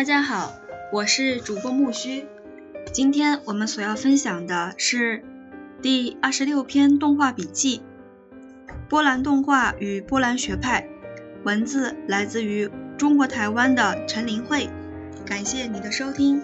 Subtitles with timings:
[0.00, 0.54] 大家好，
[0.90, 2.24] 我是主播木须。
[2.90, 5.22] 今天我们所要分享的是
[5.82, 7.82] 第二十六篇动画笔记：
[8.88, 10.88] 波兰动画与波兰学派。
[11.44, 14.70] 文字来自于中国台湾的陈林慧。
[15.26, 16.40] 感谢你的收听。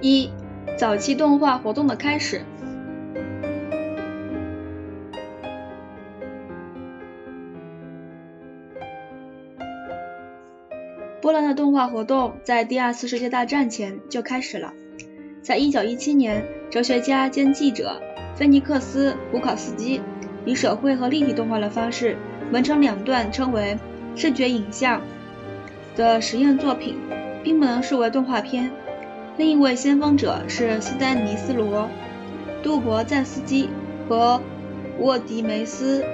[0.00, 0.30] 一、
[0.78, 2.40] 早期动画活动的开始。
[11.20, 14.72] 波兰的动画活动在第二次世界大战前就开始了。
[15.42, 18.00] 在一九一七年，哲学家兼记者
[18.36, 20.00] 菲尼克斯·胡考斯基
[20.44, 22.16] 以手绘和立体动画的方式
[22.52, 23.76] 完成两段称为
[24.14, 25.02] 视觉影像
[25.96, 26.94] 的实验作品，
[27.42, 28.70] 并不能视为动画片。
[29.38, 31.84] 另一位先锋者是斯丹尼斯罗·
[32.60, 33.70] 杜博赞斯基
[34.08, 34.40] 和
[34.98, 36.04] 沃迪梅斯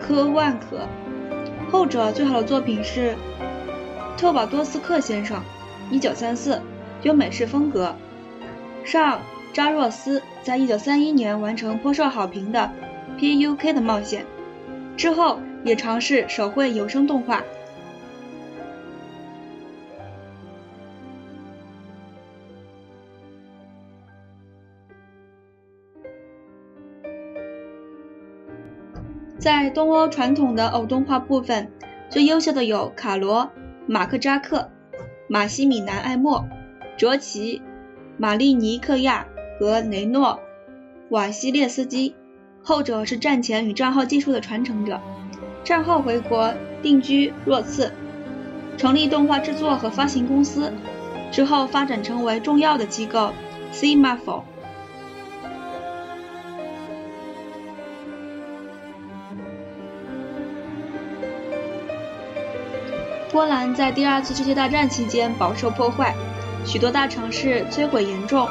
[0.00, 0.80] 科万可，
[1.70, 3.14] 后者最好的作品是
[4.16, 5.40] 特瓦多斯克先生
[5.92, 6.58] ，1934，
[7.02, 7.94] 有美式风格。
[8.84, 9.20] 上
[9.52, 12.72] 扎若斯在1931年完成颇受好评的
[13.20, 13.72] 《P.U.K.
[13.72, 14.24] 的冒险》，
[14.96, 17.44] 之后也尝试手绘有声动画。
[29.48, 31.72] 在东欧传统的偶动画部分，
[32.10, 33.44] 最优秀的有卡罗·
[33.86, 34.70] 马克扎克、
[35.26, 36.46] 马西米南·艾默、
[36.98, 37.62] 卓奇、
[38.18, 39.26] 玛丽尼克亚
[39.58, 40.26] 和雷诺·
[41.08, 42.14] 瓦西列斯基。
[42.62, 45.00] 后者是战前与战后技术的传承者，
[45.64, 47.90] 战后回国定居若茨，
[48.76, 50.70] 成立动画制作和发行公司，
[51.32, 53.32] 之后发展成为重要的机构
[53.72, 54.44] c m a f o
[63.30, 66.14] 波兰在第二次世界大战期间饱受破坏，
[66.64, 68.48] 许多大城市摧毁严重，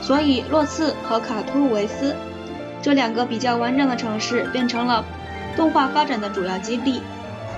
[0.00, 2.14] 所以洛茨和卡图维斯
[2.80, 5.04] 这两个比较完整的城市变成了
[5.56, 7.02] 动画发展的主要基地。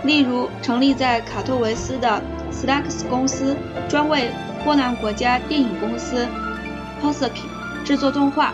[0.03, 3.54] 例如，成立在卡托维斯的 s l a x 公司
[3.89, 4.31] 专为
[4.65, 6.27] 波兰国家电影公司
[7.00, 7.43] Polski
[7.84, 8.53] 制作动画，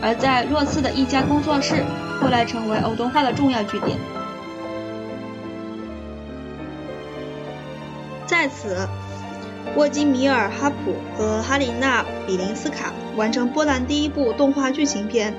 [0.00, 1.84] 而在洛茨的一家工作室
[2.20, 3.98] 后来成为偶动画的重要据点。
[8.26, 8.88] 在此，
[9.76, 15.32] 沃基米尔·哈普和哈琳娜·比林斯卡完成波兰第一部动画剧情片《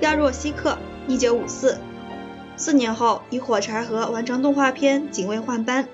[0.00, 0.76] 亚若西克》
[1.18, 1.76] （1954）。
[2.56, 5.84] 四年后，以《火柴盒》完成动画片《警卫换班》。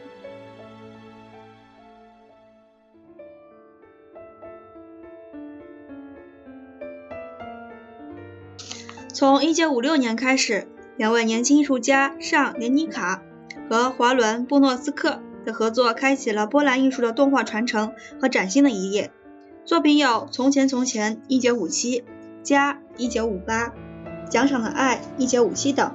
[9.13, 13.23] 从1956年开始，两位年轻艺术家尚·连尼卡
[13.69, 15.21] 和华伦·布诺斯克。
[15.45, 19.13] 的合作开启了波兰艺术的动画传承和崭新的一页。
[19.65, 22.03] 作品有《从前从前》（1957）、
[22.43, 23.45] 《家》（1958）、
[24.29, 25.93] 《奖赏的爱》（1957） 等。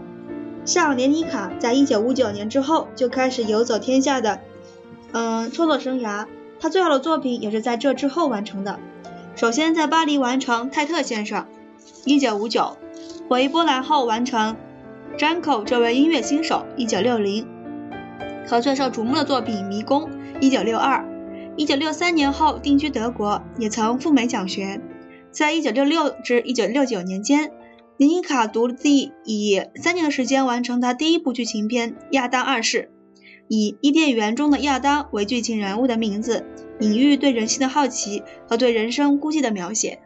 [0.66, 4.40] 像连尼卡在一九五九年之后就开始游走天下的，
[5.14, 6.26] 嗯，创作生涯。
[6.60, 8.80] 他最好的作品也是在这之后完成的。
[9.36, 11.46] 首先在巴黎完成《泰特先生》
[12.20, 12.76] （1959），
[13.30, 14.58] 回波兰后完成
[15.18, 17.59] 《詹口这位音乐新手》（1960）。
[18.48, 20.10] 和最受瞩目的作品《迷宫》
[20.42, 21.06] （1962）。
[21.58, 24.82] 1963年后定居德国，也曾赴美讲学。
[25.32, 27.52] 在1966至1969年间，
[27.98, 32.90] 林尼卡独立以三年的时间完成他第一部剧情片《亚当二世》，
[33.48, 36.46] 以伊甸园中的亚当为剧情人物的名字，
[36.80, 40.00] 隐喻对人性的好奇和对人生孤寂的描写。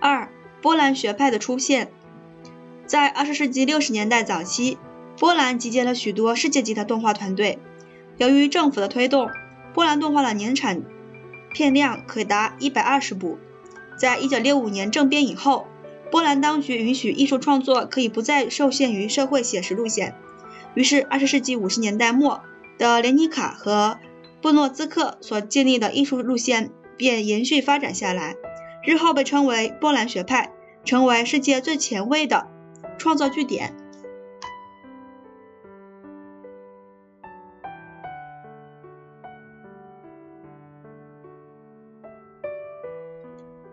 [0.00, 0.30] 二、
[0.62, 1.90] 波兰学派的出现，
[2.86, 4.78] 在二十世纪六十年代早期，
[5.18, 7.58] 波兰集结了许多世界级的动画团队。
[8.16, 9.28] 由于政府的推动，
[9.74, 10.82] 波兰动画的年产
[11.52, 13.38] 片量可达一百二十部。
[13.98, 15.66] 在一九六五年政变以后，
[16.10, 20.14] 波兰当局允许艺术创作可以不再受限于社会写实路线，
[20.74, 22.40] 于是二十世纪五十年代末
[22.78, 23.98] 的连尼卡和
[24.40, 28.36] 布诺兹克所建立的艺术路线便延续发展下来。
[28.88, 30.50] 日后被称为波兰学派
[30.82, 32.46] 成为世界最前卫的
[32.96, 33.76] 创造据点。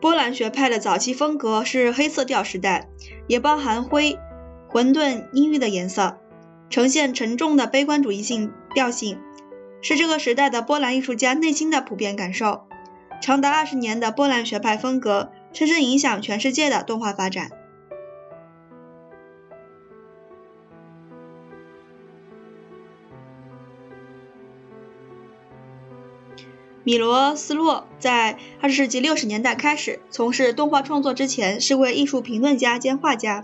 [0.01, 2.89] 波兰学派的早期风格是黑色调时代
[3.25, 4.19] 也包含灰
[4.67, 6.17] 混沌阴郁的颜色
[6.69, 9.21] 呈现沉重的悲观主义性调性
[9.81, 12.64] 是这个时代的波兰艺术家内心的普遍感受。
[13.21, 17.49] 长达二十年的波兰学派风格，深深影响全世界的动画发展。
[26.83, 33.43] 米罗斯洛在二十世纪六十年代开始从事动画创作之前，是位艺术评论家兼画家。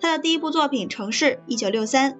[0.00, 2.18] 他的第一部作品《城市》（一九六三）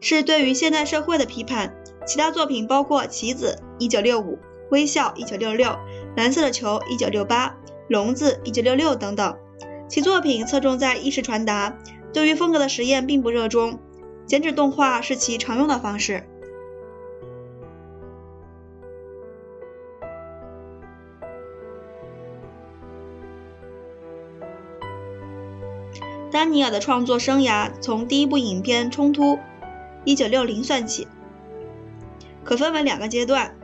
[0.00, 1.74] 是对于现代社会的批判，
[2.06, 4.36] 其他作品包括《棋子》（一九六五）、
[4.70, 5.68] 《微笑》（一九六六）、
[6.16, 7.48] 《蓝色的球》（一九六八）、
[7.88, 9.36] 《笼子》（一九六六）等等。
[9.86, 11.76] 其作品侧重在意识传达，
[12.12, 13.78] 对于风格的实验并不热衷，
[14.26, 16.24] 剪纸动画是其常用的方式。
[26.32, 29.36] 丹尼尔的创作生涯从第一部影片《冲突》
[30.06, 31.06] （1960） 算起，
[32.42, 33.55] 可分为两个阶段。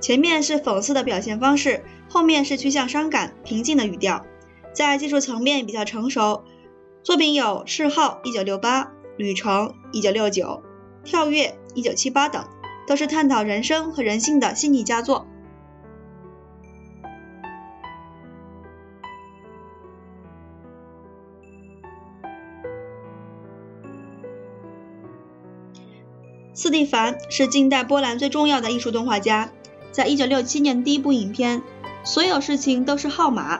[0.00, 4.24] 前面是讽刺的表现方式，后面是趋向伤感、平静的语调，
[4.72, 6.44] 在技术层面比较成熟。
[7.02, 8.60] 作品有《嗜好》（1968）、
[9.16, 10.32] 《旅程》（1969）、
[11.04, 12.44] 《跳跃》（1978） 等，
[12.86, 15.26] 都是探讨人生和人性的细腻佳作。
[26.54, 29.52] 斯蒂凡是近代波兰最重要的艺术动画家。
[29.98, 31.60] 在一九六七年第一部影片
[32.04, 33.56] 《所有事情都是号码》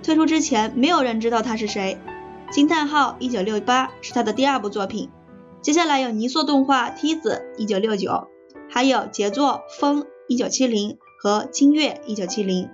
[0.00, 1.98] 推出之前，没有人知道他是谁。
[2.54, 5.10] 《惊叹号》一九六八是他的第二部作品。
[5.60, 8.28] 接下来有泥塑动画《梯子》一九六九，
[8.70, 12.70] 还有杰作《风》一九七零和《清月》一九七零。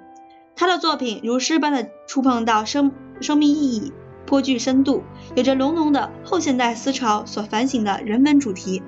[0.55, 2.93] 他的作品如诗般的触碰到生
[3.23, 3.94] 生命意义，
[4.26, 5.05] 颇具深度，
[5.35, 8.82] 有着浓浓的后现代思潮所反省的人文主题。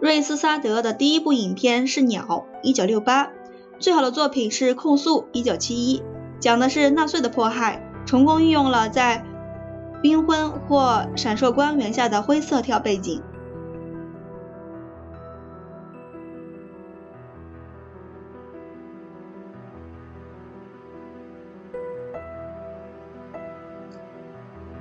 [0.00, 3.30] 瑞斯萨德的第一部影片是《鸟》（1968），
[3.80, 6.04] 最好的作品是《控诉》（1971），
[6.38, 9.24] 讲的是纳粹的迫害，成功运用了在
[10.00, 13.20] 冰婚或闪烁光源下的灰色调背景。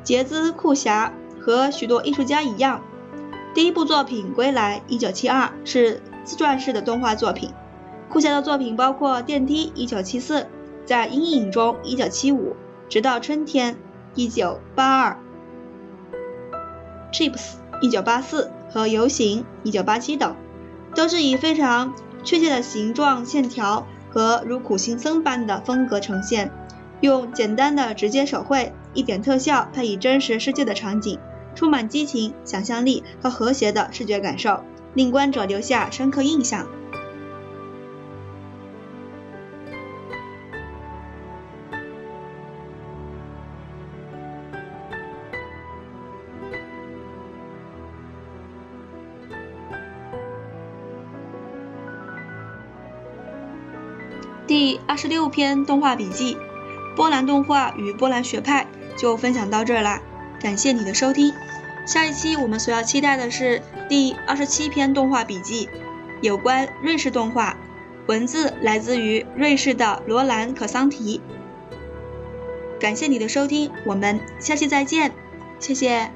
[0.03, 2.83] 杰兹·库霞和许多艺术家一样。
[3.57, 7.49] 第一部作品《归来》（1972） 是自传式的动画作品。
[8.07, 10.45] 库霞的作品包括《电梯》（1974）、
[10.85, 12.53] 在阴影中 （1975）、
[12.87, 13.75] 直到春天
[14.15, 15.15] （1982）、
[17.11, 20.35] Chips（1984） 和游行 （1987） 等，
[20.93, 26.51] 都是以非常确切的形状线条和如苦行僧般的风格呈现，
[27.01, 31.17] 用简单的直接手绘、一点特效配以真实世界的场景。
[31.57, 36.67] 充满激情、想象力和和谐的视觉感受，令观者留下深刻印象。
[54.45, 56.37] 第二十六篇动画笔记：
[56.95, 59.99] 波兰动画与波兰学派，就分享到这儿啦。
[60.39, 61.33] 感谢你的收听，
[61.87, 65.69] 下一期我们所要期待的是第二十七篇动画笔记，
[66.21, 67.57] 有关瑞士动画，
[68.07, 71.21] 文字来自于瑞士的罗兰·可桑提。
[72.77, 75.13] 感谢你的收听，我们下期再见，
[75.59, 76.11] 谢谢。